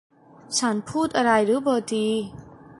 [0.59, 2.13] ฉันพูดอะไรหรือ เบอร์ตี้